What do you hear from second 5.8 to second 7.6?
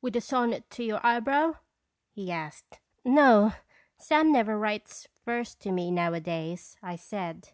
now adays," I said.